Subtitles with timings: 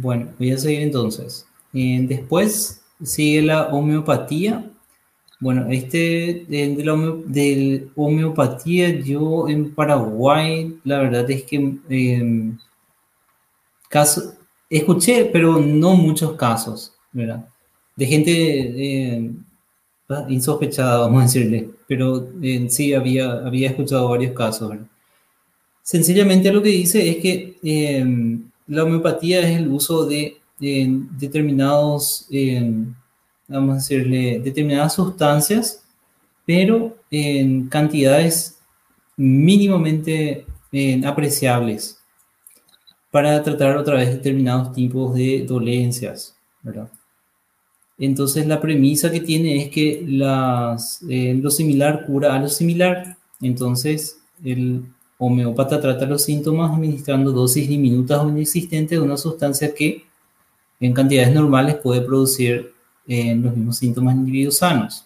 [0.00, 1.46] Bueno, voy a seguir entonces.
[1.74, 4.64] Eh, después sigue la homeopatía.
[5.40, 6.94] Bueno, este de, la
[7.96, 12.58] homeopatía, yo en Paraguay, la verdad es que em,
[13.90, 14.34] caso,
[14.70, 17.46] escuché, pero no muchos casos, ¿verdad?
[17.96, 19.44] De gente em,
[20.28, 22.26] insospechada, vamos a decirle, pero
[22.68, 24.72] sí había, escuchado varios casos.
[25.82, 27.56] Sencillamente lo que dice es que
[28.70, 32.28] la homeopatía es el uso de determinados,
[33.48, 35.82] vamos a decirle, determinadas sustancias,
[36.46, 38.58] pero en cantidades
[39.16, 40.46] mínimamente
[41.04, 41.98] apreciables
[43.10, 46.36] para tratar otra vez determinados tipos de dolencias.
[47.98, 53.16] Entonces la premisa que tiene es que las, eh, lo similar cura a lo similar.
[53.40, 54.84] Entonces el
[55.20, 60.04] homeópata trata los síntomas administrando dosis diminutas o inexistentes de una sustancia que
[60.80, 62.72] en cantidades normales puede producir
[63.06, 65.04] eh, los mismos síntomas en individuos sanos.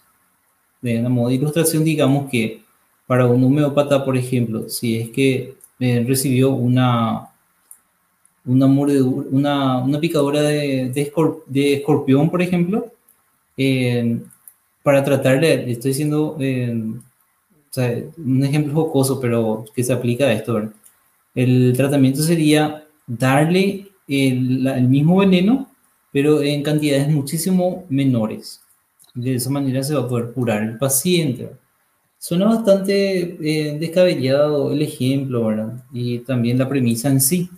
[0.81, 2.63] De una modo de ilustración, digamos que
[3.09, 7.31] para un homeópata, por ejemplo, si es que eh, recibió una,
[8.45, 10.93] una, una, una picadura de,
[11.55, 12.87] escorpión, por ejemplo,
[13.57, 14.21] eh,
[14.85, 16.37] para tratarle, estoy diciendo
[17.77, 20.71] un ejemplo jocoso, pero que se aplica a esto.
[21.35, 25.69] El tratamiento sería darle el, el, mismo veneno,
[26.13, 28.61] pero en cantidades muchísimo menores.
[29.15, 31.51] De esa manera se va a poder curar el paciente.
[32.19, 35.85] Suena bastante eh, descabellado el ejemplo, ¿verdad?
[35.93, 37.51] Y también la premisa en sí,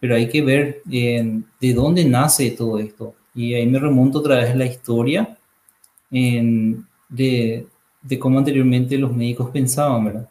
[0.00, 3.14] pero hay que ver eh, de dónde nace todo esto.
[3.32, 5.38] Y ahí me remonto otra vez a la historia
[6.10, 7.66] en, de,
[8.02, 10.28] de cómo anteriormente los médicos pensaban, ¿verdad?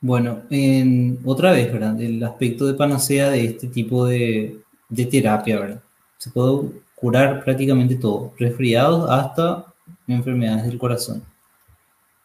[0.00, 2.00] Bueno, en, otra vez, ¿verdad?
[2.00, 5.82] El aspecto de panacea de este tipo de, de terapia, ¿verdad?
[6.18, 9.66] Se puede curar prácticamente todo, resfriados hasta
[10.06, 11.22] enfermedades del corazón.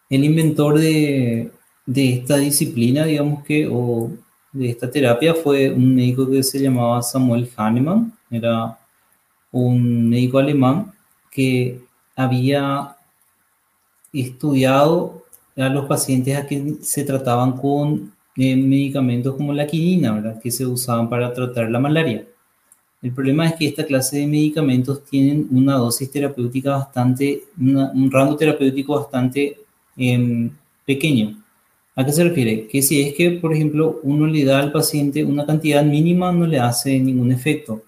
[0.09, 1.51] El inventor de,
[1.85, 4.11] de esta disciplina, digamos que, o
[4.51, 8.77] de esta terapia fue un médico que se llamaba Samuel Hahnemann, era
[9.51, 10.91] un médico alemán
[11.31, 11.81] que
[12.15, 12.95] había
[14.13, 15.23] estudiado
[15.57, 20.65] a los pacientes a que se trataban con eh, medicamentos como la quinina, que se
[20.65, 22.25] usaban para tratar la malaria.
[23.01, 28.35] El problema es que esta clase de medicamentos tienen una dosis terapéutica bastante, un rango
[28.35, 29.57] terapéutico bastante
[29.97, 30.49] em,
[30.85, 31.41] pequeño.
[31.95, 32.67] ¿A qué se refiere?
[32.67, 36.45] Que si es que, por ejemplo, uno le da al paciente una cantidad mínima, no
[36.47, 37.83] le hace ningún efecto.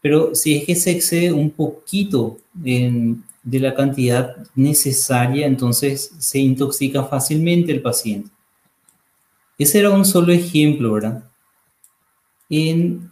[0.00, 6.40] Pero si es que se excede un poquito en, de la cantidad necesaria, entonces se
[6.40, 8.28] intoxica fácilmente el paciente.
[9.56, 11.24] Ese era un solo ejemplo, ¿verdad?
[12.50, 13.08] En,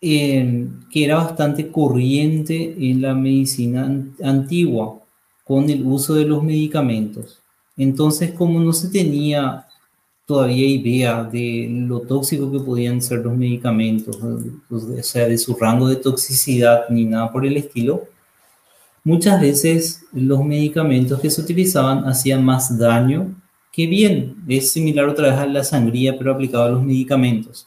[0.00, 5.00] que era bastante corriente en la medicina antigua
[5.44, 7.40] con el uso de los medicamentos.
[7.76, 9.66] Entonces, como no se tenía
[10.26, 15.88] todavía idea de lo tóxico que podían ser los medicamentos, o sea, de su rango
[15.88, 18.11] de toxicidad ni nada por el estilo,
[19.04, 23.34] Muchas veces los medicamentos que se utilizaban hacían más daño
[23.72, 24.36] que bien.
[24.46, 27.66] Es similar otra vez a la sangría, pero aplicado a los medicamentos.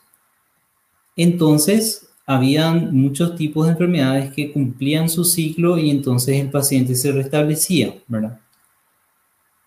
[1.18, 7.12] Entonces, habían muchos tipos de enfermedades que cumplían su ciclo y entonces el paciente se
[7.12, 8.40] restablecía, ¿verdad?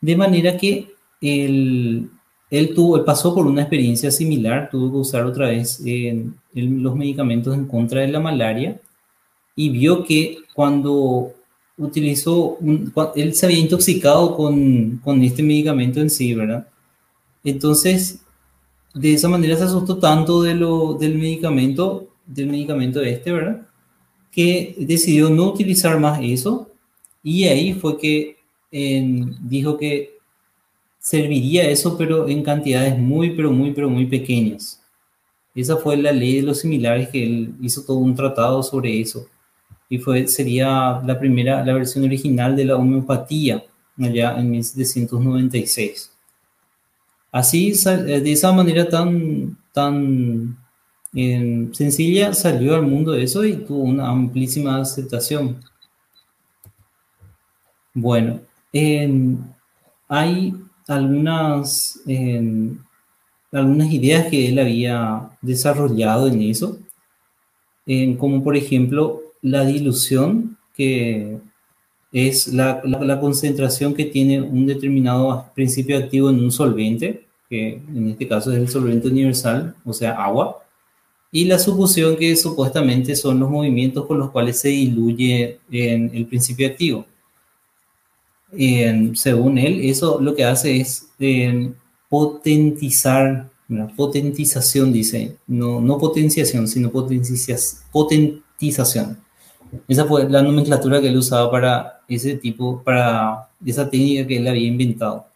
[0.01, 2.11] De manera que él,
[2.51, 5.83] él, tuvo, pasó por una experiencia similar, tuvo que usar otra vez
[6.55, 8.81] los medicamentos en contra de la malaria
[9.57, 11.33] y vio que cuando
[11.79, 12.59] utilizó,
[13.15, 16.67] él se había intoxicado con, con, este medicamento en sí, ¿verdad?
[17.45, 18.21] Entonces,
[18.95, 23.67] de esa manera se asustó tanto de lo, del medicamento, del medicamento este, ¿verdad?
[24.33, 26.69] Que decidió no utilizar más eso
[27.23, 28.37] y ahí fue que
[28.71, 30.19] dijo que
[30.99, 34.83] serviría eso, pero en cantidades muy, pero muy, pero muy pequeñas.
[35.55, 39.27] Esa fue la ley de los similares que él hizo todo un tratado sobre eso
[39.89, 43.65] y fue, sería la primera, la versión original de la homeopatía,
[43.99, 46.13] allá en 1796.
[47.33, 50.59] Así, eh, de esa manera tan, tan
[51.15, 55.59] eh, sencilla, salió al mundo eso y tuvo una amplísima aceptación.
[57.95, 58.41] Bueno,
[60.09, 60.55] hay
[60.87, 62.01] algunas,
[63.51, 66.79] algunas ideas que él había desarrollado en eso,
[68.19, 71.39] como por ejemplo la dilución, que
[72.13, 72.81] es la,
[73.21, 78.59] concentración que tiene un determinado principio activo en un solvente, que en este caso es
[78.59, 80.63] el solvente universal, o sea, agua.
[81.31, 86.27] y la suposición que supuestamente son los movimientos con los cuales se diluye en el
[86.27, 87.07] principio activo.
[89.15, 91.09] según él, eso lo que hace es
[92.09, 93.51] potentizar,
[93.97, 99.19] potentización dice, no, no potenciación, sino potentización.
[99.87, 104.49] Esa fue la nomenclatura que él usaba para ese tipo, para esa técnica que él
[104.49, 105.27] había inventado.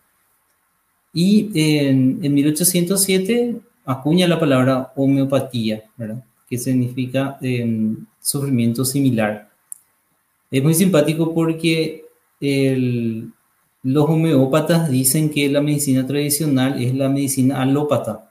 [1.12, 6.22] Y en, en 1807 acuña la palabra homeopatía, ¿verdad?
[6.52, 9.48] que significa em, sufrimiento similar.
[10.50, 12.04] Es muy simpático porque
[13.82, 18.30] los homeópatas dicen que la medicina tradicional es la medicina alópata.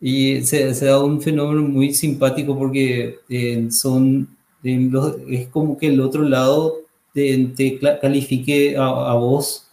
[0.00, 6.22] Y se, da un fenómeno muy simpático porque eh, son, es como que el otro
[6.22, 6.76] lado
[7.12, 9.68] te, califique a, a vos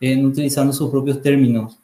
[0.00, 1.78] utilizando sus propios términos.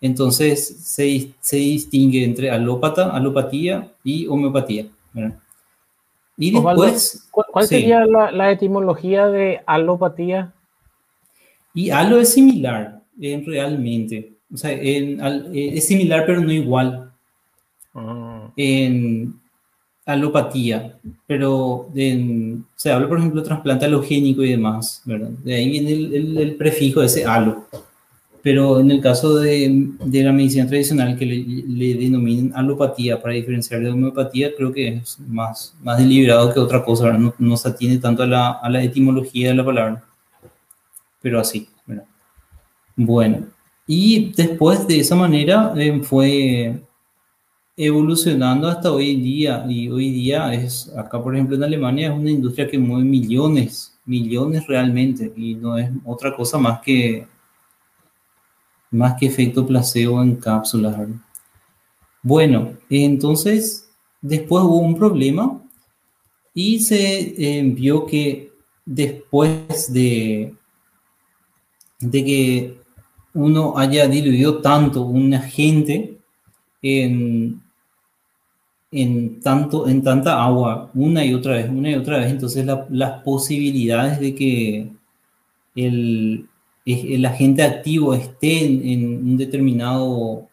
[0.00, 4.86] Entonces se, se distingue entre alópata, alopatía y homeopatía.
[6.36, 7.28] Y después...
[7.30, 10.52] ¿Cuál sería la, etimología de alopatía?
[11.74, 14.34] Y alo es similar, en, realmente.
[14.52, 15.20] O sea, en,
[15.54, 17.12] eh, es similar pero no igual.
[17.94, 18.50] Ah.
[18.56, 19.40] En
[20.08, 21.90] alopatía, pero
[22.74, 25.28] se habla, por ejemplo, de trasplante halogénico y demás, ¿verdad?
[25.44, 27.66] De ahí viene el, el, el prefijo ese alo.
[28.42, 33.34] Pero en el caso de, de la medicina tradicional, que le, le, denominan alopatía para
[33.34, 37.68] diferenciar de homeopatía, creo que es más, más deliberado que otra cosa, no, no, se
[37.68, 40.04] atiende tanto a la, a la, etimología de la palabra.
[41.20, 42.04] Pero así, ¿verdad?
[42.96, 43.44] Bueno,
[43.86, 46.80] y después de esa manera eh, fue
[47.78, 52.30] evolucionando hasta hoy día, y hoy día es, acá por ejemplo en Alemania, es una
[52.30, 57.26] industria que mueve millones, millones realmente, y no es otra cosa más que
[58.90, 60.96] más que efecto placebo en cápsulas.
[62.22, 63.88] Bueno, entonces
[64.20, 65.62] después hubo un problema
[66.54, 68.50] y se eh, vio que
[68.84, 70.52] después de,
[72.00, 72.78] de que
[73.34, 76.18] uno haya diluido tanto un agente
[76.82, 77.62] en,
[78.90, 83.22] en, tanto, en tanta agua una y otra vez, una y otra vez, entonces las
[83.22, 84.90] posibilidades de que
[85.76, 86.46] el,
[86.86, 90.48] el agente activo esté en, un determinado,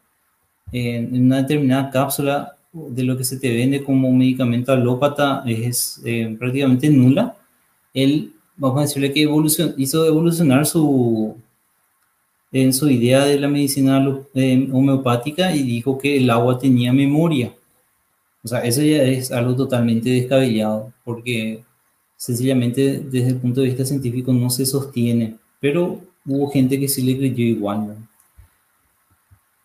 [0.71, 6.35] en, una determinada cápsula de lo que se te vende como medicamento alópata es eh,
[6.37, 7.37] prácticamente nula,
[7.93, 11.37] él, vamos a decirle que evolucion, hizo evolucionar su,
[12.51, 17.53] en su idea de la medicina eh, homeopática y dijo que el agua tenía memoria.
[18.45, 21.63] O sea, eso ya es algo totalmente descabellado, porque
[22.15, 25.37] sencillamente desde el punto de vista científico no se sostiene.
[25.59, 27.97] Pero hubo gente que sí le creyó igual.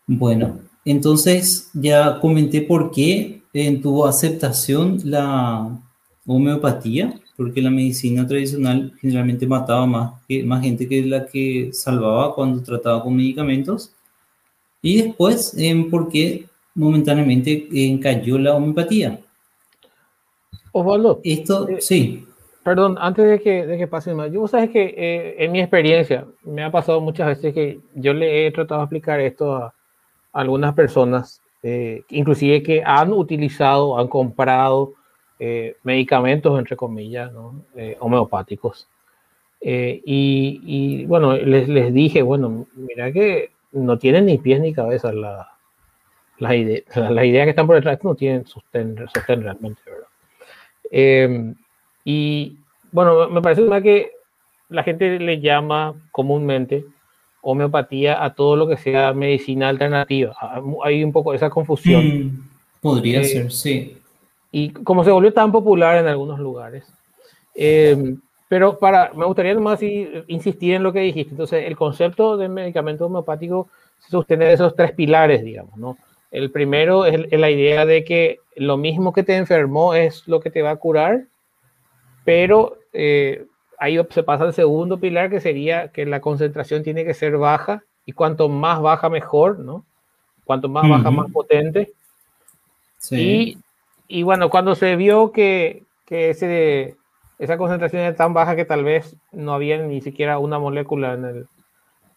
[0.07, 5.79] Bueno, entonces ya comenté por qué en tuvo aceptación la
[6.27, 10.13] homeopatía, porque la medicina tradicional generalmente mataba más,
[10.47, 13.93] más gente que la que salvaba cuando trataba con medicamentos.
[14.81, 17.69] Y después, en por qué momentáneamente
[18.03, 19.21] cayó la homeopatía.
[20.73, 21.21] Osvaldo.
[21.25, 22.27] Esto, eh, sí.
[22.63, 26.27] Perdón, antes de que, de que pase más, yo sabes que eh, en mi experiencia
[26.43, 29.75] me ha pasado muchas veces que yo le he tratado de explicar esto a,
[30.33, 34.93] algunas personas, eh, inclusive que han utilizado, han comprado
[35.39, 37.65] eh, medicamentos, entre comillas, ¿no?
[37.99, 38.87] homeopáticos.
[39.63, 45.13] Y, y, bueno, les, les, dije, bueno, mira que no tienen ni pies ni cabeza
[45.13, 45.50] la,
[46.41, 51.55] las ideas la ideas que están por detrás no tienen sostén, sostén realmente, ¿verdad?
[52.05, 52.57] Y
[52.93, 54.11] bueno, me parece que
[54.69, 56.85] la gente le llama comúnmente
[57.43, 60.35] homeopatía a todo lo que sea medicina alternativa.
[60.41, 62.05] Ah, hay un poco esa confusión.
[62.05, 62.49] Mm,
[62.81, 63.97] podría eh, ser, sí.
[64.53, 66.85] Y como se volvió tan popular en algunos lugares.
[67.55, 68.17] Eh,
[68.49, 69.81] pero para, me gustaría nomás
[70.27, 71.31] insistir en lo que dijiste.
[71.31, 73.69] Entonces, el concepto de medicamento homeopático
[74.01, 75.97] se sostiene de esos tres pilares, digamos, ¿no?
[76.31, 80.51] El primero es la idea de que lo mismo que te enfermó es lo que
[80.51, 81.27] te va a curar
[82.25, 83.47] pero eh,
[83.79, 87.83] ahí se pasa al segundo pilar que sería que la concentración tiene que ser baja
[88.05, 89.85] y cuanto más baja mejor, ¿no?
[90.45, 91.93] Cuanto más baja, más potente.
[92.99, 93.59] Sí.
[94.09, 96.97] Y, bueno, cuando se vio que, que ese,
[97.39, 101.25] esa concentración era tan baja que tal vez no había ni siquiera una molécula en,
[101.25, 101.47] el,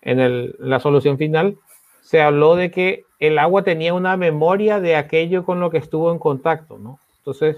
[0.02, 1.58] en el, la solución final,
[2.04, 6.12] se habló de que el agua tenía una memoria de aquello con lo que estuvo
[6.12, 7.00] en contacto, ¿no?
[7.20, 7.58] Entonces,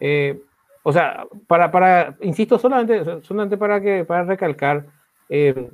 [0.00, 0.40] eh,
[0.82, 4.86] o sea, para, para insisto, solamente, solamente para, que, para recalcar,
[5.28, 5.70] eh,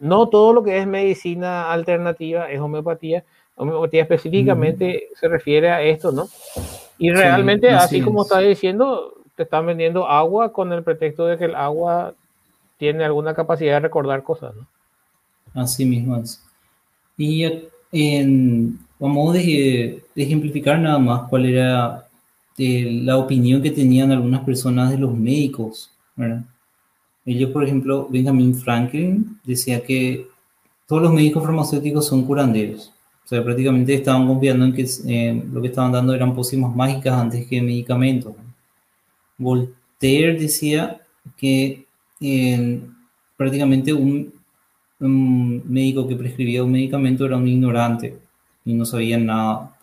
[0.00, 3.24] no todo lo que es medicina alternativa es homeopatía,
[3.56, 6.26] Homeopatía específicamente se refiere a esto, ¿no?
[6.98, 11.44] Y realmente, así, como está diciendo, te están vendiendo agua con el pretexto de que
[11.44, 12.14] el agua
[12.76, 14.66] tiene alguna capacidad de recordar cosas, ¿no?
[15.54, 16.43] Así mismo es.
[17.16, 17.44] Y
[17.92, 19.40] en, a
[20.16, 22.08] ejemplificar nada más cuál era
[22.58, 26.44] eh, la opinión que tenían algunas personas de los médicos, ¿verdad?
[27.26, 30.28] Ellos, por ejemplo, Benjamin Franklin decía que
[30.86, 32.92] todos los médicos farmacéuticos son curanderos.
[33.24, 37.14] O sea, prácticamente estaban confiando en que eh, lo que estaban dando eran pócimas mágicas
[37.14, 38.34] antes que medicamentos.
[39.38, 41.00] Voltaire decía
[41.36, 41.86] que
[42.20, 42.80] eh,
[43.36, 44.32] prácticamente un,
[44.98, 48.18] médico que prescribía un medicamento era un ignorante
[48.64, 49.76] y no sabía nada.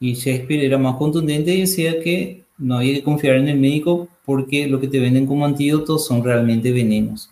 [0.00, 4.08] Y Shakespeare era más contundente y decía que no había que confiar en el médico
[4.24, 7.30] porque lo que te venden como antídotos son realmente venenos.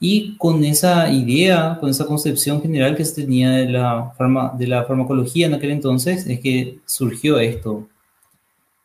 [0.00, 4.14] Y con esa idea, con esa concepción general que se tenía de la,
[4.56, 7.88] de la farmacología en aquel entonces, es que surgió esto.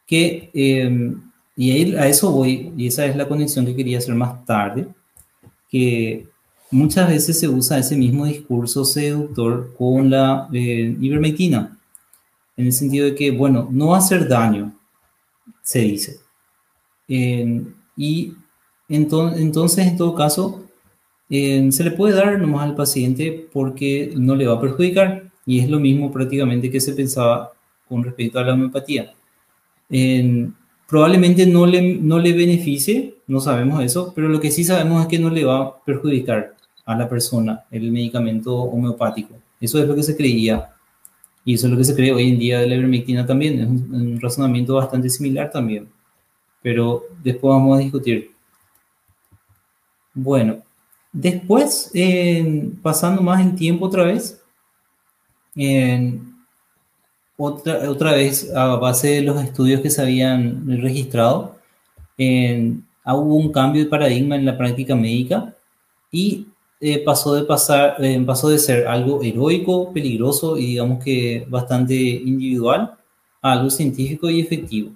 [0.08, 4.44] Que, em, y a eso voy, y esa es la conexión que quería hacer más
[4.46, 4.88] tarde,
[5.70, 6.28] que
[6.74, 11.78] muchas veces se usa ese mismo discurso seductor con la eh, ivermectina,
[12.58, 14.74] en el sentido de que, bueno, no hacer daño,
[15.62, 16.20] se dice.
[17.08, 18.34] y
[18.90, 20.64] entonces, entonces, en todo caso,
[21.30, 25.70] se le puede dar nomás al paciente porque no le va a perjudicar y es
[25.70, 27.52] lo mismo prácticamente que se pensaba
[27.88, 29.14] con respecto a la homeopatía.
[30.88, 35.08] probablemente no le, no le beneficie, no sabemos eso, pero lo que sí sabemos es
[35.08, 39.36] que no le va a perjudicar a la persona el medicamento homeopático.
[39.60, 40.70] Eso es lo que se creía
[41.46, 43.60] y eso es lo que se cree hoy en día de la ivermectina también.
[43.60, 45.90] Es un razonamiento bastante similar también,
[46.62, 48.32] pero después vamos a discutir.
[50.14, 50.64] Bueno,
[51.14, 51.92] Después,
[52.82, 54.42] pasando más en tiempo otra vez,
[57.38, 61.60] otra, otra vez a base de los estudios que se habían registrado,
[62.18, 65.54] hubo un cambio de paradigma en la práctica médica
[66.12, 66.48] y
[66.86, 71.96] eh, pasó, de pasar, eh, pasó de ser algo heroico, peligroso y digamos que bastante
[71.96, 72.96] individual
[73.42, 74.92] a algo científico y efectivo.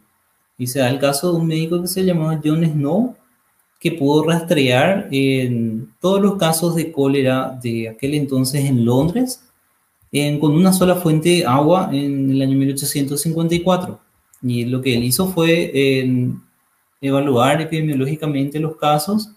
[0.57, 3.15] Y se da el caso de un médico que se llamaba John Snow,
[3.79, 9.43] que pudo rastrear en todos los casos de cólera de aquel entonces en Londres
[10.41, 13.97] con una sola fuente de agua en el año 1854.
[14.41, 15.71] Y lo que él hizo fue
[16.99, 19.29] evaluar epidemiológicamente los casos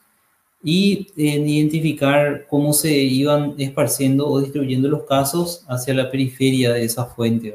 [0.63, 6.85] y en identificar cómo se iban esparciendo o distribuyendo los casos hacia la periferia de
[6.85, 7.55] esa fuente.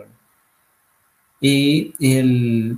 [1.39, 2.77] Y el,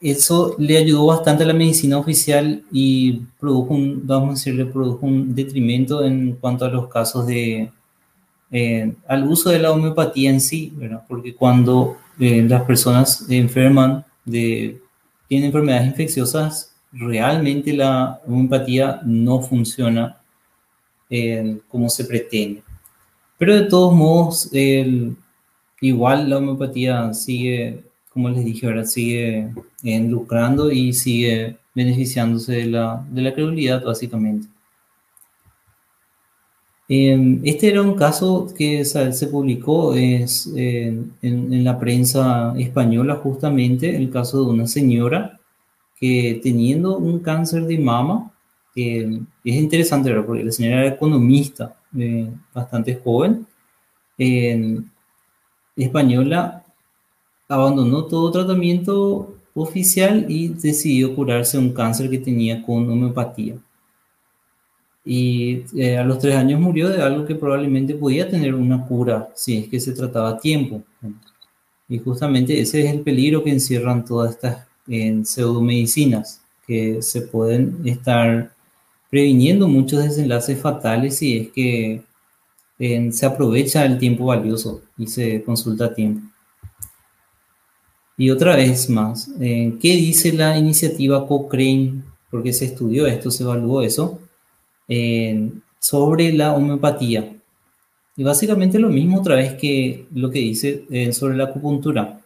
[0.00, 5.06] eso le ayudó bastante a la medicina oficial y produjo un, vamos a decirle, produjo
[5.06, 7.70] un detrimento en cuanto a los casos de,
[8.50, 11.02] eh, al uso de la homeopatía en sí, ¿verdad?
[11.08, 14.80] Porque cuando eh, las personas enferman de,
[15.28, 20.18] tienen enfermedades infecciosas, realmente la homeopatía no funciona
[21.10, 22.62] eh, como se pretende.
[23.38, 24.50] Pero de todos modos,
[25.80, 27.84] igual la homeopatía sigue
[28.16, 29.50] como les dije, ahora sigue
[29.84, 34.48] eh, lucrando y sigue beneficiándose de la, de la credulidad, básicamente.
[36.88, 41.12] Em, este era un caso que se publicó es, en,
[41.62, 45.35] la prensa española, justamente, el caso de una señora
[45.98, 48.32] que teniendo un cáncer de mama,
[48.74, 53.46] es interesante, porque la señora era economista, eh, bastante joven,
[55.76, 56.62] española,
[57.48, 63.56] abandonó todo tratamiento oficial y decidió curarse un cáncer que tenía con homeopatía.
[65.04, 69.30] Y eh, a los tres años murió de algo que probablemente podía tener una cura
[69.34, 70.82] si es que se trataba a tiempo.
[71.88, 77.80] Y justamente ese es el peligro que encierran todas estas en pseudomedicinas, que se pueden
[77.84, 78.52] estar
[79.10, 82.02] previniendo muchos desenlaces fatales si es que
[82.78, 86.28] se aprovecha el tiempo valioso y se consulta a tiempo.
[88.18, 92.02] Y otra vez más, eh, ¿qué dice la iniciativa Cochrane?
[92.30, 94.18] Porque se estudió esto, se evaluó eso,
[94.88, 97.36] eh, sobre la homeopatía.
[98.16, 102.20] Y básicamente lo mismo otra vez que lo que dice eh, sobre la acupuntura,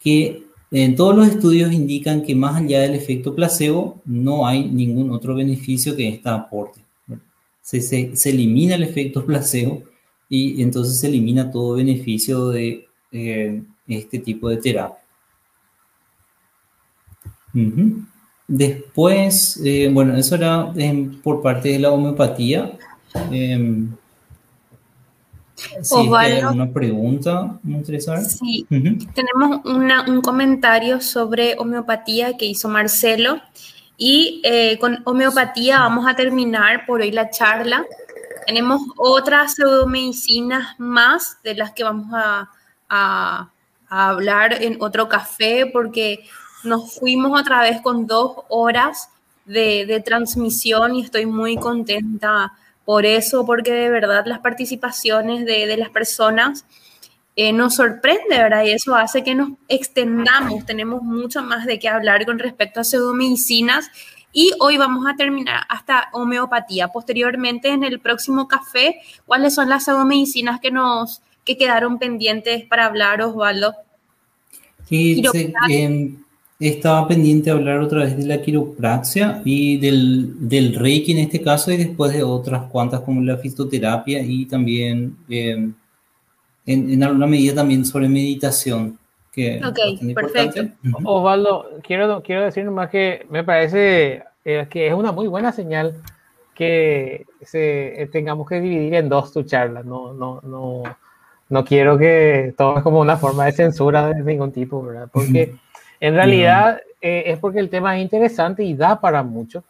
[0.00, 5.10] que en todos los estudios indican que más allá del efecto placebo, no hay ningún
[5.10, 6.80] otro beneficio que esta aporte.
[7.62, 9.82] Se, se, se elimina el efecto placebo
[10.28, 12.86] y entonces se elimina todo beneficio de
[13.88, 14.98] este tipo de terapia.
[18.46, 22.78] Después, eh, bueno, eso era em, por parte de la homeopatía.
[23.30, 23.90] Em,
[25.82, 27.58] Sí, ¿Una pregunta?
[27.62, 33.40] ¿Me Sí, tenemos un comentario sobre homeopatía que hizo Marcelo.
[33.96, 37.84] Y eh, con homeopatía vamos a terminar por hoy la charla.
[38.46, 39.56] Tenemos otras
[39.88, 42.48] medicinas más de las que vamos a,
[42.88, 43.50] a,
[43.88, 46.24] hablar en otro café porque
[46.62, 49.08] nos fuimos otra vez con dos horas
[49.44, 52.52] de, de transmisión y estoy muy contenta
[52.88, 56.64] por eso, porque de verdad las participaciones de, de las personas
[57.36, 58.64] eh, nos sorprende, ¿verdad?
[58.64, 62.84] Y eso hace que nos extendamos, tenemos mucho más de qué hablar con respecto a
[62.84, 63.90] pseudomedicinas
[64.32, 66.88] y hoy vamos a terminar hasta homeopatía.
[66.88, 72.86] Posteriormente, en el próximo café, ¿cuáles son las pseudomedicinas que nos que quedaron pendientes para
[72.86, 73.74] hablar, Osvaldo?
[74.88, 75.22] Sí,
[76.58, 81.40] estaba pendiente de hablar otra vez de la quiropraxia y del, del reiki en este
[81.40, 85.70] caso y después de otras cuantas como la fitoterapia y también eh,
[86.66, 88.98] en, en, alguna medida también sobre meditación.
[89.32, 90.62] Que ok, perfecto.
[91.04, 96.02] Osvaldo, quiero, quiero decir más que me parece eh, que es una muy buena señal
[96.54, 99.84] que se, eh, tengamos que dividir en dos tu charla.
[99.84, 100.82] No, no, no,
[101.50, 105.08] no quiero que todo es como una forma de censura de ningún tipo, ¿verdad?
[105.12, 105.54] Porque
[106.00, 109.64] en realidad eh, es porque el tema es interesante y da para mucho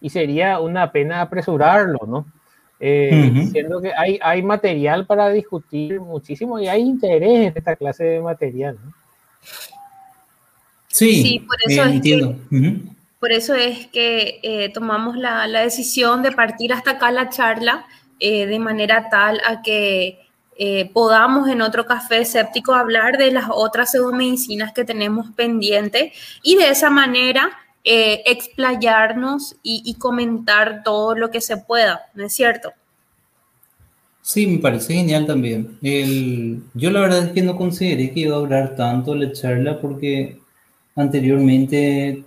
[0.00, 2.26] y sería una pena apresurarlo, ¿no?
[2.80, 8.02] Eh, Siendo que hay, hay material para discutir muchísimo y hay interés en esta clase
[8.02, 8.92] de material, ¿no?
[10.88, 12.36] Sí, por eso es entiendo.
[12.50, 12.80] Que,
[13.20, 17.86] Por eso es que eh, tomamos la, la, decisión de partir hasta acá la charla
[18.20, 20.21] de manera tal a que
[20.64, 26.54] eh, podamos en otro café escéptico hablar de las otras pseudomedicinas que tenemos pendiente y
[26.54, 27.50] de esa manera
[27.82, 32.72] eh, explayarnos y, comentar todo lo que se pueda, ¿no es cierto?
[34.20, 35.78] Sí, me parece genial también.
[35.82, 39.80] El, yo la verdad es que no consideré que iba a durar tanto la charla
[39.80, 40.38] porque
[40.94, 42.22] anteriormente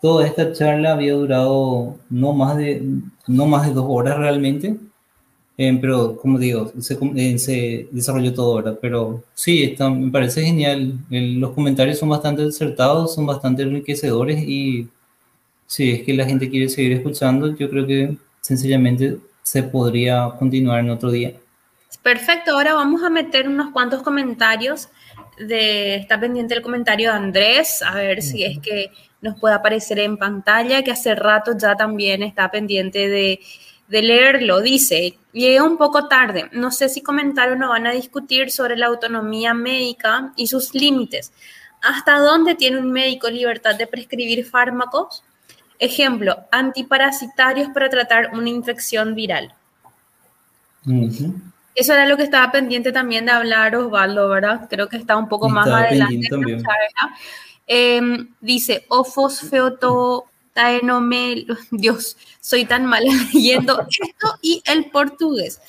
[0.00, 2.80] toda esta charla había durado no más de,
[3.26, 4.76] no más de dos horas realmente
[5.62, 8.78] eh, pero como digo, se, eh, se, desarrolló todo, ¿verdad?
[8.80, 10.94] Pero sí, está, me parece genial.
[11.10, 14.88] los comentarios son bastante acertados, son bastante enriquecedores y
[15.66, 20.80] si es que la gente quiere seguir escuchando, yo creo que sencillamente se podría continuar
[20.80, 21.34] en otro día.
[22.02, 24.88] Perfecto, ahora vamos a meter unos cuantos comentarios.
[25.38, 29.98] De, está pendiente el comentario de Andrés, a ver si es que nos puede aparecer
[29.98, 33.40] en pantalla, que hace rato ya también está pendiente de
[33.90, 34.60] de leerlo.
[34.60, 36.48] Dice, llegué un poco tarde.
[36.52, 41.32] No sé si comentaron o van a discutir sobre la autonomía médica y sus límites.
[41.82, 45.24] ¿Hasta dónde tiene un médico libertad de prescribir fármacos?
[45.78, 49.54] Ejemplo, antiparasitarios para tratar una infección viral.
[51.74, 54.68] Eso era lo que estaba pendiente también de hablar Osvaldo, ¿verdad?
[54.70, 56.28] Creo que está un poco más adelante.
[57.66, 58.00] Eh,
[58.40, 60.29] dice, ofosfeoto
[61.00, 65.60] me, Dios, soy tan mala leyendo esto y el portugués.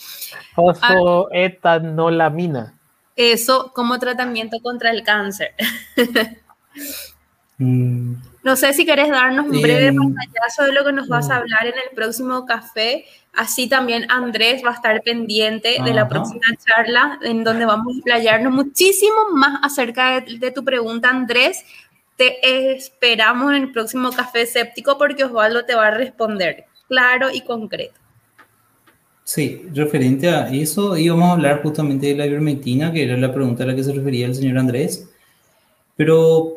[0.56, 2.74] Fosfoetanolamina.
[3.16, 5.54] Eso como tratamiento contra el cáncer.
[7.58, 8.16] Mm.
[8.44, 11.38] No sé si querés darnos un breve pantallazo de lo que nos vas a mm.
[11.38, 13.06] hablar en el próximo café.
[13.34, 18.04] Así también Andrés va a estar pendiente de la próxima charla en donde vamos a
[18.04, 21.64] playarnos muchísimo más acerca de, de tu pregunta, Andrés,
[22.22, 27.42] te esperamos en el próximo café escéptico porque Osvaldo te va a responder claro y
[27.42, 27.96] concreto.
[29.24, 33.64] Sí, referente a eso, íbamos a hablar justamente de la ivermectina, que era la pregunta
[33.64, 35.10] a la que se refería el señor Andrés.
[35.96, 36.54] Pero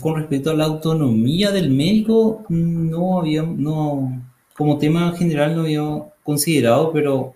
[0.00, 4.22] con respecto a la autonomía del médico, no había, no,
[4.54, 5.82] como tema general no había
[6.22, 7.34] considerado, pero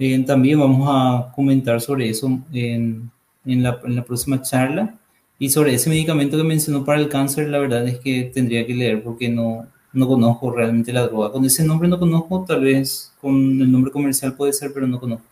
[0.00, 3.12] eh, también vamos a comentar sobre eso en,
[3.46, 4.98] en, la, en la próxima charla.
[5.38, 8.74] Y sobre ese medicamento que mencionó para el cáncer, la verdad es que tendría que
[8.74, 11.32] leer porque no, no conozco realmente la droga.
[11.32, 15.00] Con ese nombre no conozco, tal vez con el nombre comercial puede ser, pero no
[15.00, 15.24] conozco.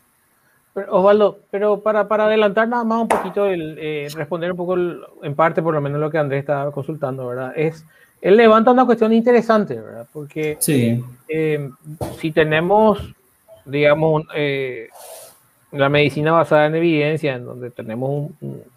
[0.74, 4.76] Pero, Osvaldo, pero para, para adelantar nada más un poquito, el, eh, responder un poco,
[5.22, 7.52] en parte por lo menos lo que Andrés estaba consultando, ¿verdad?
[7.54, 7.84] Es,
[8.22, 10.06] él levanta una cuestión interesante, ¿verdad?
[10.12, 11.04] Porque sí.
[11.28, 11.70] Eh,
[12.18, 13.14] si tenemos,
[13.66, 14.88] digamos, eh,
[15.72, 18.30] la medicina basada en evidencia, en donde tenemos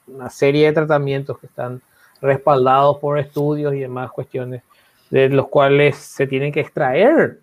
[0.08, 1.81] una serie de tratamientos que están
[2.21, 4.63] respaldados por estudios y demás cuestiones,
[5.10, 7.39] de los cuales se tienen que extraer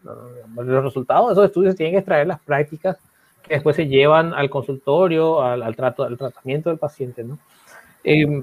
[0.57, 2.99] los resultados de esos estudios, se tienen que extraer las prácticas
[3.43, 7.23] que después se llevan al consultorio, al, trato, al tratamiento del paciente.
[7.23, 7.39] ¿no?
[8.05, 8.43] Eh,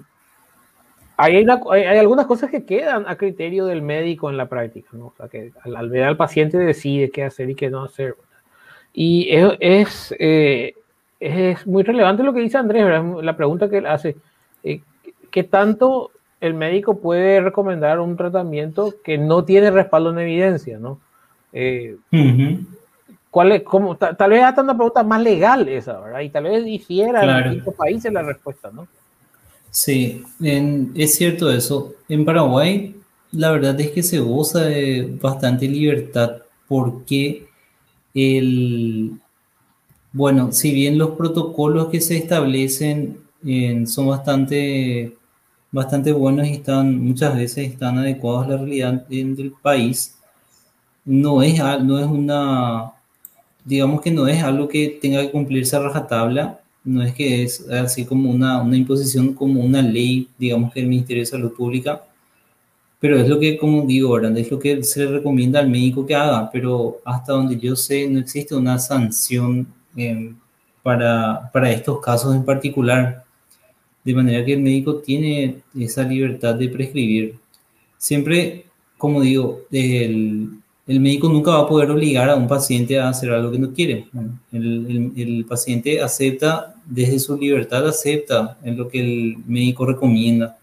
[1.18, 5.08] hay, hay, algunas cosas que quedan a criterio del médico en la práctica, ¿no?
[5.08, 8.16] o sea, que al, al ver al paciente decide qué hacer y qué no hacer.
[8.94, 10.74] Y es, es,
[11.20, 12.86] es, muy relevante lo que dice Andrés,
[13.22, 14.16] la pregunta que él hace.
[15.32, 21.00] ¿Qué tanto el médico puede recomendar un tratamiento que no tiene respaldo en evidencia, ¿no?
[21.52, 21.98] Eh,
[23.30, 26.22] ¿cuál es, cómo, tal vez hasta una pregunta más legal esa, ¿verdad?
[26.22, 28.88] Y tal vez difiera en distintos países la respuesta, ¿no?
[29.72, 30.24] Sí,
[30.96, 31.94] es cierto eso.
[32.08, 32.96] En Paraguay,
[33.32, 37.48] la verdad es que se goza de bastante libertad porque
[38.14, 39.12] el,
[40.12, 43.20] bueno, si bien los protocolos que se establecen
[43.86, 45.16] son bastante
[45.72, 50.16] bastante buenos y están, muchas veces están adecuados a la realidad del país.
[51.06, 52.94] No es, no es una,
[53.66, 57.68] digamos que no es algo que tenga que cumplirse a rajatabla, no es que es
[57.70, 62.04] así como una, una imposición, como una ley, digamos que el Ministerio de Salud Pública,
[63.00, 64.38] pero es lo que, como digo, ¿verdad?
[64.38, 68.08] es lo que se le recomienda al médico que haga, pero hasta donde yo sé
[68.10, 69.68] no existe una sanción
[70.00, 70.34] eh,
[70.84, 73.24] para, para estos casos en particular.
[74.04, 77.36] De manera que el médico tiene esa libertad de prescribir.
[77.98, 78.66] Siempre,
[78.98, 80.50] como digo, el,
[80.90, 83.72] el médico nunca va a poder obligar a un paciente a hacer algo que no
[83.72, 84.08] quiere.
[84.52, 90.58] el, el, paciente acepta, desde su libertad acepta en lo que el médico recomienda.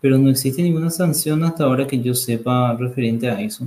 [0.00, 3.66] Pero no existe ninguna sanción hasta ahora que yo sepa referente a eso.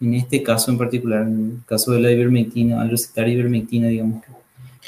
[0.00, 4.24] En este caso en particular, en el caso de la ivermectina, al recetar ivermectina, digamos
[4.24, 4.38] que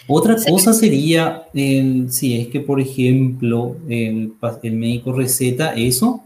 [0.07, 6.25] otra cosa sería si es que, por ejemplo, el, médico receta eso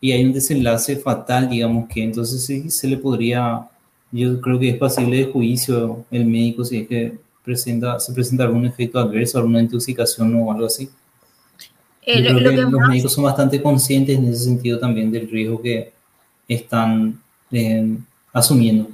[0.00, 3.68] y hay un desenlace fatal, digamos que entonces sí se le podría,
[4.10, 8.44] yo creo que es pasible de juicio el médico si es que presenta, se presenta
[8.44, 10.88] algún efecto adverso, alguna intoxicación o algo así.
[12.04, 15.92] Eh, creo que, los médicos son bastante conscientes en ese sentido también del riesgo que
[16.48, 17.20] están
[17.52, 17.96] eh,
[18.32, 18.88] asumiendo.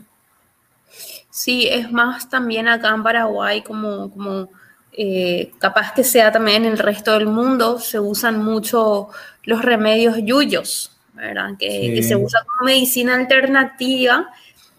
[1.31, 4.49] Sí, es más también acá en Paraguay como, como
[4.93, 9.09] eh, capaz que sea también en el resto del mundo, se usan mucho
[9.45, 11.51] los remedios yuyos, ¿verdad?
[11.59, 14.29] Que, se usa como medicina alternativa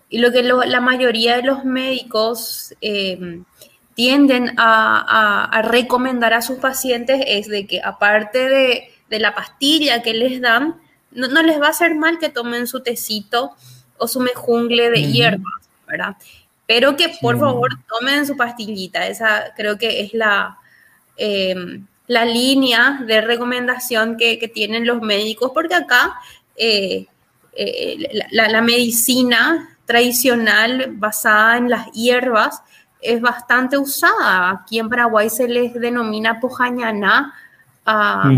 [0.09, 3.45] y lo que la mayoría de los médicos em,
[3.93, 10.41] tienden a, recomendar a sus pacientes es de que aparte de, la pastilla que les
[10.41, 13.51] dan, no, les va a hacer mal que tomen su tecito
[13.97, 16.15] o su mejungle de hierbas, ¿verdad?
[16.69, 19.07] pero que por favor tomen su pastillita.
[19.07, 20.55] Esa creo que es la,
[21.17, 26.13] em, la línea de recomendación que, tienen los médicos, porque acá
[26.55, 27.07] eh,
[27.53, 32.61] eh, la, medicina tradicional basada en las hierbas
[33.01, 34.51] es bastante usada.
[34.51, 37.33] Aquí en Paraguay se les denomina pojañaná
[37.83, 38.29] a,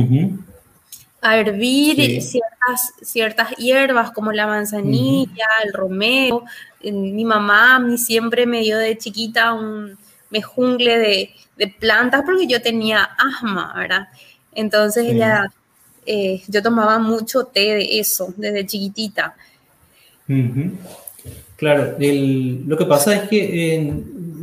[1.22, 6.44] hervir ciertas, ciertas hierbas como la manzanilla, el romero,
[6.84, 9.98] mi mamá a mí siempre me dio de chiquita un
[10.32, 14.08] mejungle de, de plantas porque yo tenía asma, ¿verdad?
[14.54, 15.52] Entonces ella,
[16.06, 19.36] eh, yo tomaba mucho té de eso desde chiquitita.
[21.56, 23.94] Claro, lo que pasa es que,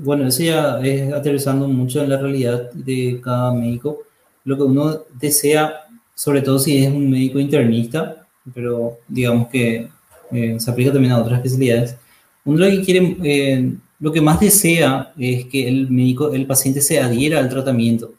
[0.05, 4.03] bueno, eso ya es aterrizando mucho en la realidad de cada médico.
[4.45, 5.88] Lo que uno desea,
[6.19, 9.89] sobre todo si es un médico internista, pero digamos que
[10.33, 11.97] eh, se aplica también a otras especialidades,
[12.45, 16.81] uno lo que quiere, eh, lo que más desea es que el médico, el paciente
[16.81, 18.15] se adhiera al tratamiento.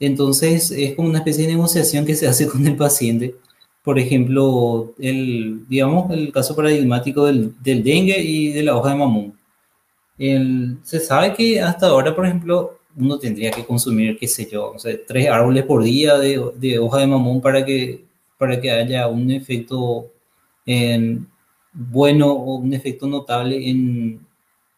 [0.00, 3.36] Entonces es como una especie de negociación que se hace con el paciente.
[3.84, 8.96] Por ejemplo, el, digamos, el caso paradigmático del, del dengue y de la hoja de
[8.96, 9.38] mamón.
[10.18, 14.72] El, se sabe que hasta ahora, por ejemplo, uno tendría que consumir, qué sé yo,
[14.72, 18.04] o sea, tres árboles por día de, hoja de mamón para que,
[18.38, 20.06] para que haya un efecto
[20.66, 21.26] en,
[21.72, 24.20] bueno o un efecto notable en,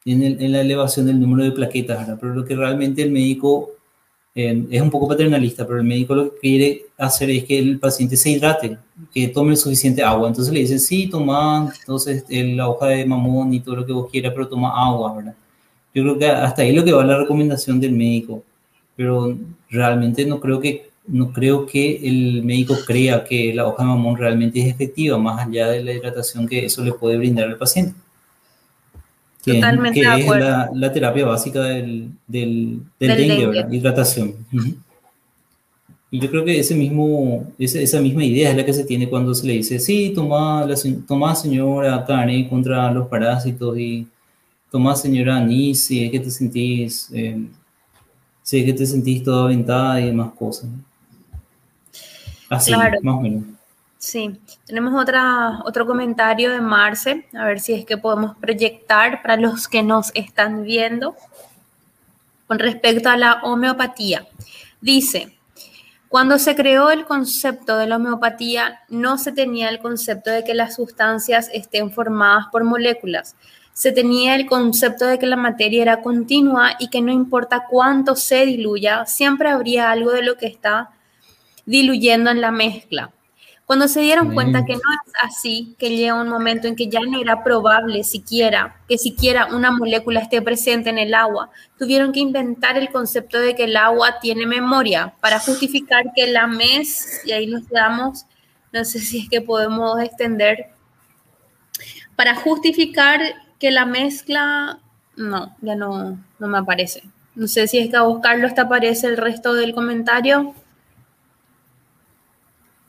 [0.05, 3.71] en, la elevación del número de plaquetas, pero lo que realmente el médico
[4.35, 8.17] es un poco paternalista, pero el médico lo que quiere hacer es que el paciente
[8.17, 8.79] se hidrate,
[9.13, 10.27] que tome suficiente agua.
[10.27, 14.11] Entonces le dice, sí, toma entonces la hoja de mamón y todo lo que vos
[14.11, 15.35] quieras, pero toma agua, ¿verdad?
[15.95, 18.43] Yo creo que hasta ahí lo que va la recomendación del médico,
[18.97, 19.39] pero
[19.71, 24.17] realmente no creo que no creo que el médico crea que la hoja de mamón
[24.17, 27.95] realmente es efectiva, más allá de la hidratación que eso le puede brindar al paciente.
[29.45, 34.35] Totalmente que es la, la, terapia básica del, del, dengue, hidratación.
[36.11, 39.35] Y yo creo que ese mismo, esa, misma idea es la que se tiene cuando
[39.35, 40.75] se le dice, sí, toma, la,
[41.07, 44.07] toma señora carne contra los parásitos y
[44.75, 47.47] toma señora anís si es que te sentís, eh,
[48.43, 50.69] si es que te sentís toda aventada y demás cosas.
[52.51, 52.99] Así, claro.
[53.01, 53.45] más o menos.
[53.99, 59.37] Sí, tenemos otra, otro comentario de Marce, a ver si es que podemos proyectar para
[59.37, 61.15] los que nos están viendo
[62.49, 64.27] con respecto a la homeopatía.
[64.81, 65.39] Dice,
[66.09, 70.53] cuando se creó el concepto de la homeopatía, no se tenía el concepto de que
[70.53, 73.37] las sustancias estén formadas por moléculas.
[73.75, 78.17] Se tenía el concepto de que la materia era continua y que no importa cuánto
[78.17, 80.93] se diluya, siempre habría algo de lo que está
[81.67, 83.11] diluyendo en la mezcla.
[83.67, 87.01] Cuando se dieron cuenta que no es así, que llega un momento en que ya
[87.01, 92.21] no era probable siquiera que siquiera una molécula esté presente en el agua, tuvieron que
[92.21, 97.33] inventar el concepto de que el agua tiene memoria para justificar que la mes, y
[97.33, 98.27] ahí nos quedamos,
[98.71, 100.67] no sé si es que podemos extender,
[102.17, 103.21] para justificar
[103.59, 104.81] que la mezcla,
[105.17, 107.03] no, ya no, no me aparece.
[107.35, 110.55] No sé si es que a vos, Carlos, te aparece el resto del comentario.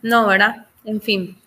[0.01, 0.67] No, ¿verdad?
[0.83, 1.37] En fin.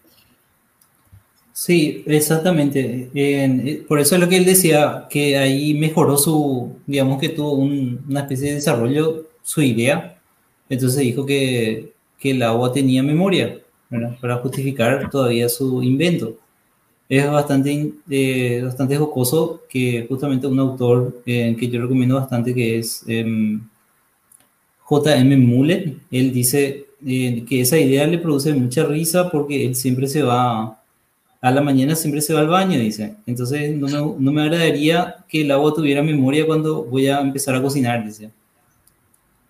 [1.52, 3.10] Sí, exactamente.
[3.14, 7.54] Eh, por eso es lo que él decía, que ahí mejoró su, digamos que tuvo
[7.54, 10.20] una especie de desarrollo, su idea.
[10.68, 13.60] Entonces dijo que, que el agua tenía memoria.
[14.20, 16.36] Para justificar todavía su invento.
[17.08, 22.78] Es bastante, eh, bastante jocoso que justamente un autor eh, que yo recomiendo bastante, que
[22.78, 23.60] es em,
[24.82, 25.36] J.M.
[25.36, 30.22] Mullen, él dice eh, que esa idea le produce mucha risa porque él siempre se
[30.22, 30.82] va,
[31.40, 33.14] a la mañana siempre se va al baño, dice.
[33.26, 37.54] Entonces no me, no me agradaría que el agua tuviera memoria cuando voy a empezar
[37.54, 38.30] a cocinar, dice.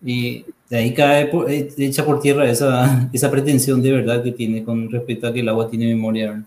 [0.05, 4.31] Y de ahí cae, por, eh, echa por tierra esa, esa pretensión de verdad que
[4.31, 6.43] tiene con respecto a que el agua tiene memoria.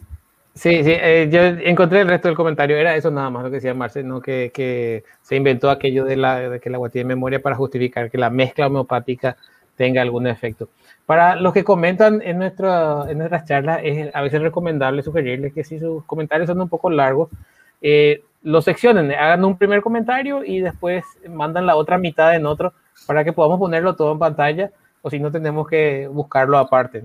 [0.55, 3.57] Sí, sí, eh, yo encontré el resto del comentario, era eso nada más lo que
[3.57, 4.21] decía Marce, ¿no?
[4.21, 8.11] que, que se inventó aquello de, la, de que el agua tiene memoria para justificar
[8.11, 9.37] que la mezcla homeopática
[9.77, 10.69] tenga algún efecto.
[11.07, 15.65] Para los que comentan en, nuestra, en nuestras charlas, es a veces recomendable sugerirles que
[15.65, 17.31] si sus comentarios son un poco largos,
[17.81, 22.75] eh, lo seccionen, hagan un primer comentario y después mandan la otra mitad en otro
[23.07, 27.03] para que podamos ponerlo todo en pantalla o si no tenemos que buscarlo aparte.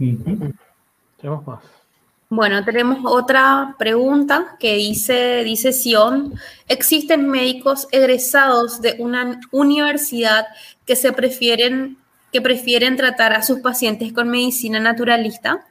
[0.00, 1.60] Tenemos más.
[2.32, 6.34] Bueno, tenemos otra pregunta que dice, dice Sion,
[6.68, 10.46] ¿existen médicos egresados de una universidad
[10.86, 11.98] que se prefieren,
[12.32, 15.66] que prefieren tratar a sus pacientes con medicina naturalista?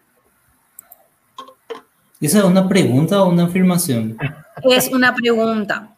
[2.19, 4.17] ¿Esa es una pregunta o una afirmación?
[4.63, 5.95] Es una pregunta.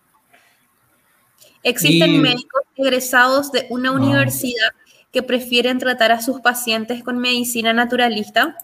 [1.63, 4.71] ¿Existen médicos egresados de una universidad
[5.11, 8.57] que prefieren tratar a sus pacientes con medicina naturalista?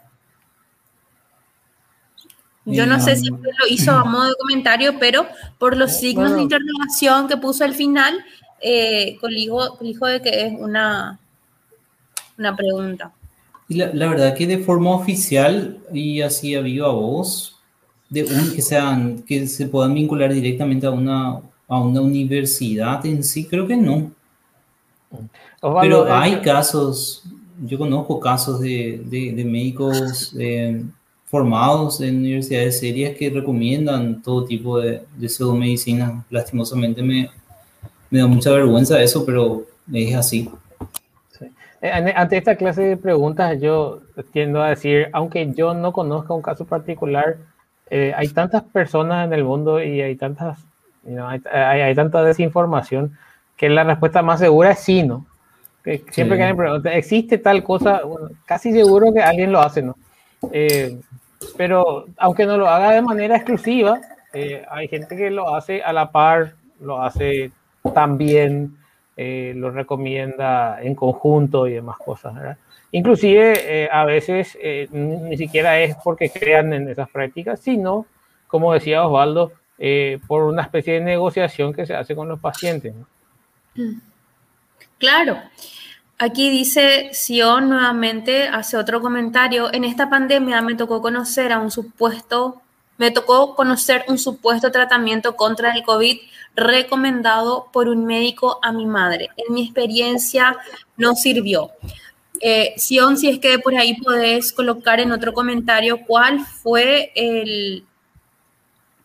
[2.65, 5.25] Yo no sé si lo hizo a modo de comentario, pero
[5.57, 8.13] por los signos de interrogación que puso al final,
[8.59, 11.17] eh, colijo, de que es una,
[12.37, 13.13] una pregunta.
[13.69, 17.57] Y la, verdad que de forma oficial y así a viva voz,
[18.09, 23.23] de un, que, sean, que se puedan vincular directamente a una, a una universidad en
[23.23, 24.11] sí, creo que no.
[25.81, 27.23] Pero hay casos,
[27.63, 30.83] yo conozco casos de, de, médicos eh,
[31.25, 36.23] formados en universidades serias que recomiendan todo tipo de, de pseudomedicina.
[36.29, 37.29] Lastimosamente me,
[38.09, 40.49] me, da mucha vergüenza eso, pero es así.
[41.81, 46.41] Eh, ante esta clase de preguntas, yo tiendo a decir, aunque yo no conozca un
[46.41, 47.37] caso particular,
[47.89, 50.59] eh, hay tantas personas en el mundo y hay tantas,
[51.05, 53.17] hay, hay, tanta desinformación
[53.57, 55.25] que la respuesta más segura es sí, ¿no?
[55.83, 58.01] Que siempre que alguien pregunta, ¿existe tal cosa?
[58.45, 59.95] casi seguro que alguien lo hace, ¿no?
[60.51, 60.99] Eh,
[61.55, 63.99] pero aunque no lo haga de manera exclusiva,
[64.33, 67.51] eh, hay gente que lo hace a la par, lo hace
[67.93, 68.77] también,
[69.15, 72.35] eh, lo recomienda en conjunto y demás cosas.
[72.35, 72.57] ¿verdad?
[72.91, 74.57] Inclusive a veces
[74.91, 78.05] ni siquiera es porque crean en esas prácticas, sino,
[78.47, 79.53] como decía Osvaldo,
[80.27, 82.93] por una especie de negociación que se hace con los pacientes.
[84.97, 85.41] Claro.
[86.19, 89.71] Aquí dice Sion nuevamente, hace otro comentario.
[89.71, 92.61] En esta pandemia me tocó conocer a un supuesto,
[92.97, 96.17] me tocó conocer un supuesto tratamiento contra el COVID
[96.55, 99.29] recomendado por un médico a mi madre.
[99.37, 100.57] En mi experiencia
[100.95, 101.69] no sirvió.
[102.41, 107.85] Eh, Sion, si es que por ahí podés colocar en otro comentario cuál fue el,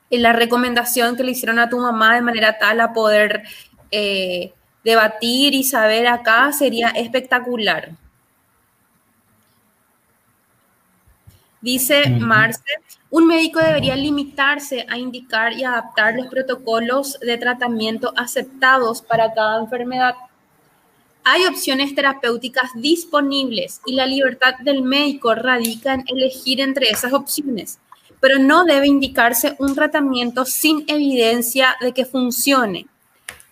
[0.09, 3.43] la recomendación que le hicieron a tu mamá de manera tal a poder
[3.91, 4.53] eh,
[4.85, 7.93] debatir y saber acá sería espectacular.
[11.61, 12.61] Dice Marce,
[13.09, 19.61] un médico debería limitarse a indicar y adaptar los protocolos de tratamiento aceptados para cada
[19.61, 20.17] enfermedad.
[21.23, 27.79] Hay opciones terapéuticas disponibles y la libertad del médico radica en elegir entre esas opciones,
[28.19, 32.87] pero no debe indicarse un tratamiento sin evidencia de que funcione.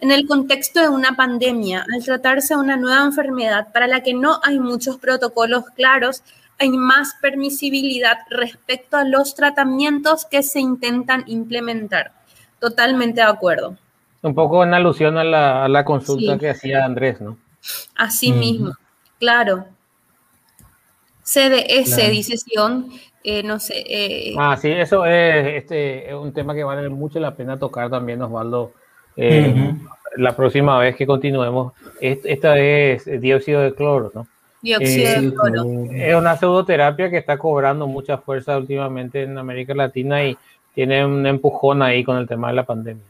[0.00, 4.14] En el contexto de una pandemia, al tratarse de una nueva enfermedad para la que
[4.14, 6.22] no hay muchos protocolos claros,
[6.58, 12.12] hay más permisibilidad respecto a los tratamientos que se intentan implementar.
[12.60, 13.76] Totalmente de acuerdo.
[14.22, 15.24] Un poco en alusión a
[15.68, 17.38] la, consulta que hacía Andrés, ¿no?
[17.96, 18.72] Así mismo,
[19.18, 19.66] claro.
[21.22, 22.90] CDS, dice Sion,
[23.22, 23.84] eh, no sé.
[23.86, 27.88] Eh, ah, sí, eso es, este, es un tema que vale mucho la pena tocar
[27.90, 28.72] también, Osvaldo.
[29.22, 29.74] Eh,
[30.16, 34.26] la próxima vez que continuemos, esta es dióxido de cloro, ¿no?
[34.62, 35.92] Dióxido de cloro.
[35.92, 40.36] Es una pseudoterapia que está cobrando mucha fuerza últimamente en América Latina y
[40.74, 43.04] tiene un empujón ahí con el tema de la pandemia.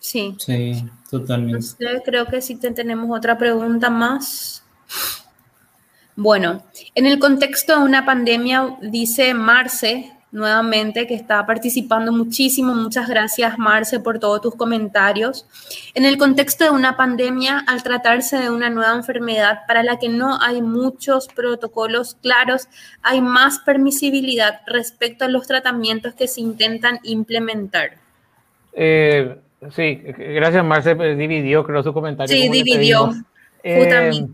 [0.00, 0.34] Sí.
[0.38, 1.76] Sí, totalmente.
[2.04, 4.64] creo que sí tenemos otra pregunta más.
[6.16, 6.64] Bueno,
[6.94, 12.74] en el contexto de una pandemia, dice Marce, nuevamente, que está participando muchísimo.
[12.74, 15.46] Muchas gracias, Marce, por todos tus comentarios.
[15.94, 20.08] En el contexto de una pandemia, al tratarse de una nueva enfermedad para la que
[20.08, 22.68] no hay muchos protocolos claros,
[23.02, 27.98] hay más permisibilidad respecto a los tratamientos que se intentan implementar.
[28.72, 29.36] Eh,
[29.76, 32.34] Sí, gracias Marce, dividió creo su comentario.
[32.34, 33.12] Sí, dividió.
[33.62, 34.26] Eh,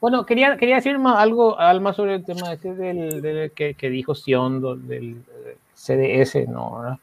[0.00, 5.22] bueno, quería, quería decir algo, Alma, sobre el tema ese del, que, dijo Sion, del
[5.74, 6.98] CDS, ¿no?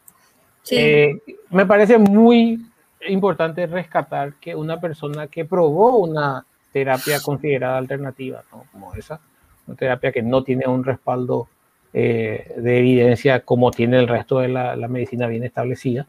[0.64, 0.76] Sí.
[0.78, 2.60] Eh, me parece muy
[3.08, 8.66] importante rescatar que una persona que probó una terapia considerada alternativa, ¿no?
[8.72, 9.20] como esa,
[9.66, 11.48] una terapia que no tiene un respaldo
[11.94, 16.08] eh, de evidencia como tiene el resto de la, la medicina bien establecida,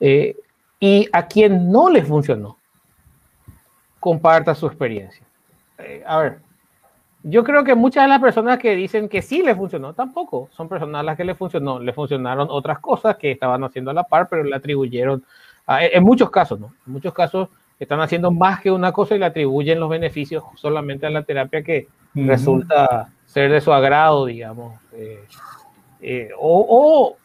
[0.00, 0.36] eh,
[0.80, 2.58] y a quien no le funcionó,
[4.00, 5.23] comparta su experiencia.
[5.84, 6.38] Eh, a ver,
[7.22, 10.68] yo creo que muchas de las personas que dicen que sí le funcionó, tampoco son
[10.68, 11.78] personas a las que le funcionó.
[11.78, 15.24] Le funcionaron otras cosas que estaban haciendo a la par, pero le atribuyeron,
[15.66, 16.74] en muchos casos, ¿no?
[16.86, 21.06] En muchos casos están haciendo más que una cosa y le atribuyen los beneficios solamente
[21.06, 24.74] a la terapia que resulta ser de su agrado, digamos.
[24.92, 25.24] Eh,
[26.00, 27.16] eh, o,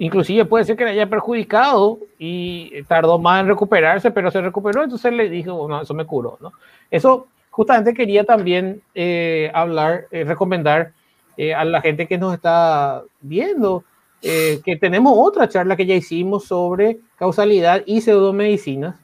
[0.00, 4.84] Inclusive puede ser que le haya perjudicado y tardó más en recuperarse, pero se recuperó,
[4.84, 6.52] entonces le dijo, no, eso me curó, ¿no?
[6.88, 7.26] Eso
[7.58, 10.92] justamente quería también eh, hablar, eh, recomendar
[11.36, 13.82] eh, a la gente que nos está viendo
[14.20, 18.96] que tenemos otra charla que ya hicimos sobre causalidad y pseudomedicinas,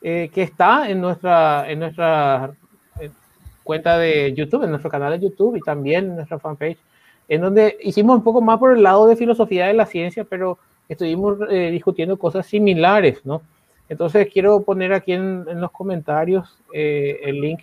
[0.00, 2.54] que está en nuestra, en nuestra
[3.62, 6.78] cuenta de YouTube, en nuestro canal de YouTube y también en nuestra fanpage
[7.28, 10.58] en donde hicimos un poco más por el lado de filosofía de la ciencia, pero
[10.88, 13.42] estuvimos eh, discutiendo cosas similares, ¿no?
[13.88, 17.60] Entonces quiero poner aquí en, los comentarios eh, el link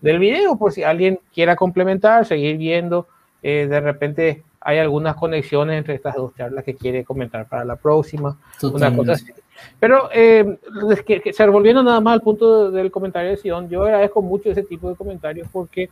[0.00, 3.06] del video por si alguien quiera complementar, seguir viendo.
[3.42, 7.76] Eh, de repente hay algunas conexiones entre estas dos charlas que quiere comentar para la
[7.76, 8.36] próxima.
[8.62, 9.32] Una cosa así.
[9.78, 14.50] Pero que, que, volviendo nada más al punto del comentario de Sion, yo agradezco mucho
[14.50, 15.88] ese tipo de comentarios porque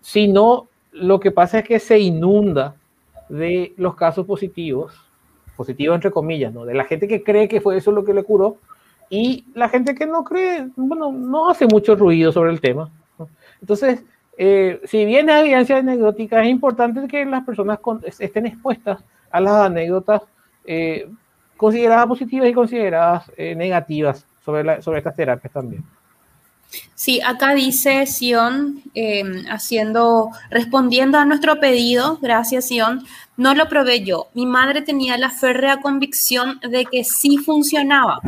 [0.00, 2.74] si no lo que pasa es que se inunda
[3.28, 4.92] de los casos positivos,
[5.56, 6.64] positivos entre comillas, ¿no?
[6.64, 8.56] De la gente que cree que fue eso lo que le curó
[9.10, 12.88] y la gente que no cree, bueno, no hace mucho ruido sobre el tema.
[13.60, 14.02] Entonces,
[14.38, 17.80] eh, si bien hay evidencia anecdótica, es importante que las personas
[18.20, 20.22] estén expuestas a las anécdotas
[20.64, 21.10] eh,
[21.56, 25.84] consideradas positivas y consideradas eh, negativas sobre, sobre estas terapias también.
[26.94, 33.04] Sí, acá dice Sion, em, haciendo, respondiendo a nuestro pedido, gracias Sion,
[33.36, 34.28] no lo probé yo.
[34.34, 38.20] Mi madre tenía la férrea convicción de que sí funcionaba.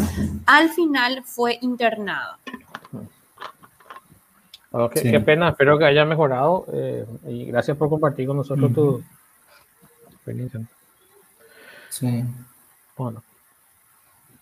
[0.46, 2.38] Al final fue internada.
[4.94, 9.02] Qué pena, espero que haya mejorado eh, y gracias por compartir con nosotros tu
[10.11, 10.61] experiencia.
[11.90, 12.24] Sí.
[12.96, 13.22] Bueno,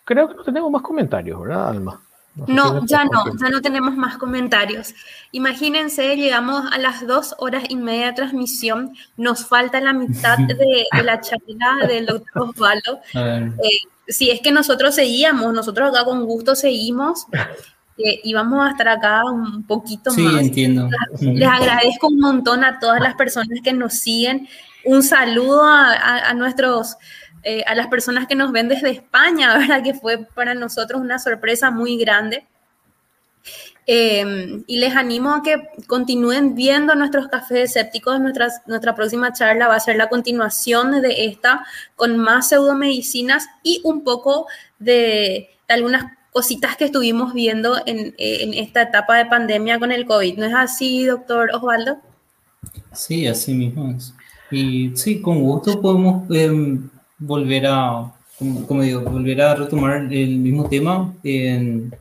[0.05, 2.01] creo que no tenemos más comentarios, ¿verdad, Alma?
[2.47, 4.93] No, ya no, ya no tenemos más comentarios.
[5.31, 10.85] Imagínense, llegamos a las dos horas y media de transmisión, nos falta la mitad de,
[11.03, 13.01] la charla del doctor Osvaldo.
[13.13, 13.53] Eh,
[14.07, 17.25] si es que nosotros seguíamos, nosotros acá con gusto seguimos,
[17.97, 20.41] eh, y vamos a estar acá un poquito sí, más.
[20.41, 20.89] entiendo.
[21.19, 24.47] Les agradezco un montón a todas las personas que nos siguen.
[24.85, 26.97] Un saludo a nuestros
[27.43, 29.83] eh, a las personas que nos ven desde España, ¿verdad?
[29.83, 32.45] Que fue para nosotros una sorpresa muy grande.
[33.87, 38.19] Eh, y les animo a que continúen viendo nuestros cafés escépticos.
[38.19, 41.65] Nuestra, nuestra próxima charla va a ser la continuación de esta
[41.95, 48.83] con más pseudomedicinas y un poco de, algunas cositas que estuvimos viendo en, en esta
[48.83, 50.37] etapa de pandemia con el COVID.
[50.37, 51.97] ¿No es así, doctor Osvaldo?
[52.93, 54.13] Sí, así mismo es.
[54.51, 56.89] Y sí, con gusto podemos em,
[57.21, 58.11] volver a,
[58.67, 61.13] como, digo, volver a retomar el mismo tema.
[61.23, 61.93] En,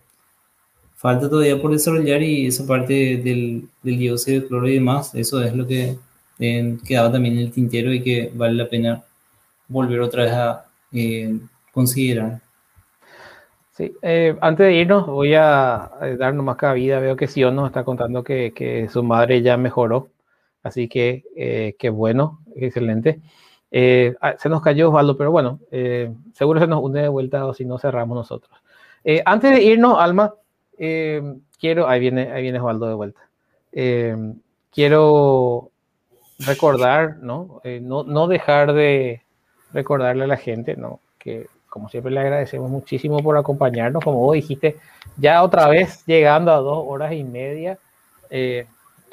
[0.96, 5.42] falta todavía por desarrollar y esa parte del, del dióxido de cloro y demás, eso
[5.42, 5.96] es lo que
[6.86, 9.02] quedaba también en el tintero y que vale la pena
[9.68, 11.38] volver otra vez a eh,
[11.72, 12.40] considerar.
[13.72, 17.84] Sí, eh, antes de irnos voy a dar más cabida, veo que Sion nos está
[17.84, 20.10] contando que, que su madre ya mejoró,
[20.62, 23.20] así que eh, qué bueno, excelente.
[24.20, 25.60] Ah, se nos cayó Osvaldo, pero bueno,
[26.34, 28.52] seguro se nos une de vuelta o si no cerramos nosotros.
[29.24, 30.34] antes de irnos, Alma,
[30.76, 33.20] quiero, ahí viene, ahí viene Osvaldo de vuelta.
[34.72, 35.70] quiero
[36.40, 37.60] recordar, ¿no?
[37.64, 38.26] ¿no?
[38.26, 39.22] Dejar de,
[39.72, 41.00] recordarle a la gente, ¿no?
[41.18, 44.76] Que como siempre le agradecemos muchísimo por acompañarnos, como vos dijiste,
[45.16, 47.78] ya otra vez llegando a dos horas y media,
[48.28, 48.66] eh,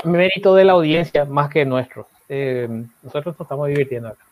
[0.04, 2.08] mérito de la audiencia más que nuestro.
[2.30, 2.68] Eh,
[3.04, 4.26] nosotros nos estamos divirtiendo acá.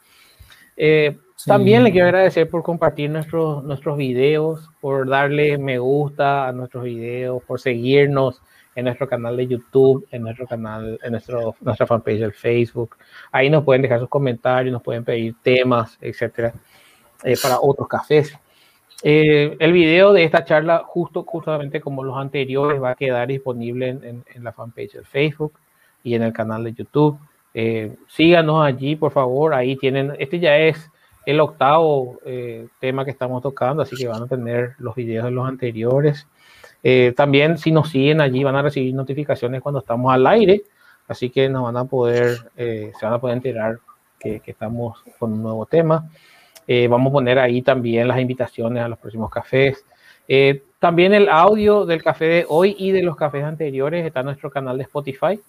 [0.78, 6.52] Eh, también le quiero agradecer por compartir nuestros, nuestros videos, por darle me gusta a
[6.52, 8.42] nuestros videos, por seguirnos
[8.76, 12.98] en nuestro canal de YouTube, en nuestro canal, en nuestro, nuestra fanpage de Facebook.
[13.32, 16.54] Ahí nos pueden dejar sus comentarios, nos pueden pedir temas, etcétera,
[17.24, 18.38] eh, para otros cafés.
[19.04, 23.90] Eh, el video de esta charla, justo justamente como los anteriores, va a quedar disponible
[23.90, 25.54] en, en, la fanpage de Facebook
[26.04, 27.20] y en el canal de YouTube.
[27.56, 29.56] Eh, síganos allí, por favor.
[29.56, 30.92] Ahí tienen, este ya es
[31.26, 32.20] el octavo
[32.80, 36.28] tema que estamos tocando, así que van a tener los videos de los anteriores.
[36.88, 40.62] Eh, también si nos siguen allí van a recibir notificaciones cuando estamos al aire,
[41.08, 43.80] así que nos van a poder, eh, se van a poder enterar
[44.20, 46.08] que, estamos con un nuevo tema.
[46.68, 49.84] Eh, vamos a poner ahí también las invitaciones a los próximos cafés.
[50.78, 54.52] también el audio del café de hoy y de los cafés anteriores está en nuestro
[54.52, 55.40] canal de Spotify,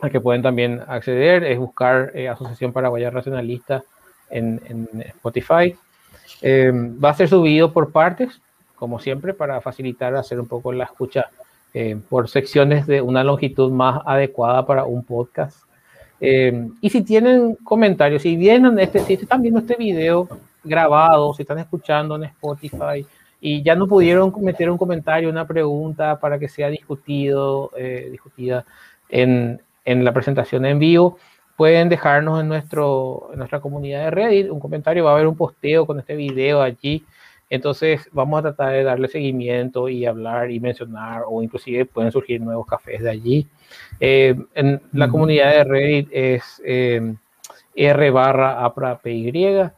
[0.00, 3.82] al que pueden también acceder, es buscar Asociación Paraguaya Racionalista
[4.30, 4.60] en,
[5.00, 5.74] Spotify.
[6.42, 8.40] va a ser subido por partes,
[8.76, 11.30] como siempre, para facilitar hacer un poco la escucha
[11.74, 15.58] eh, por secciones de una longitud más adecuada para un podcast.
[16.18, 20.26] Eh, y si tienen comentarios, si vienen este, si están viendo este video
[20.64, 23.06] grabado, si están escuchando en Spotify
[23.40, 28.64] y ya no pudieron meter un comentario, una pregunta para que sea discutido, eh, discutida
[29.10, 29.60] en,
[29.90, 31.18] en, la presentación en vivo,
[31.56, 35.36] pueden dejarnos en, nuestro, en nuestra comunidad de Reddit un comentario, va a haber un
[35.36, 37.04] posteo con este video allí
[37.50, 42.40] entonces vamos a tratar de darle seguimiento y hablar y mencionar o inclusive pueden surgir
[42.40, 43.46] nuevos cafés de allí.
[44.00, 47.14] Eh, en la comunidad de Reddit es eh,
[47.74, 49.70] R barra APRA PY.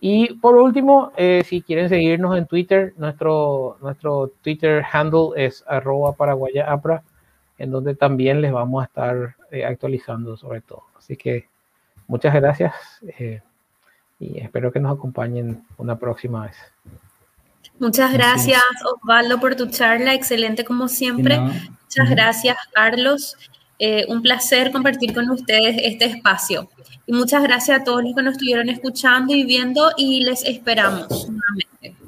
[0.00, 6.12] Y por último, eh, si quieren seguirnos en Twitter, nuestro, nuestro Twitter handle es arroba
[6.12, 7.02] paraguaya APRA,
[7.56, 9.35] en donde también les vamos a estar
[9.66, 10.84] actualizando sobre todo.
[10.98, 11.48] Así que
[12.06, 12.74] muchas gracias
[14.18, 16.56] y espero que nos acompañen una próxima vez.
[17.78, 21.38] Muchas gracias, Osvaldo, por tu charla, excelente como siempre.
[21.38, 23.36] Muchas gracias, Carlos.
[23.78, 26.70] Eh, un placer compartir con ustedes este espacio.
[27.06, 31.28] Y muchas gracias a todos los que nos estuvieron escuchando y viendo y les esperamos
[31.28, 32.05] nuevamente.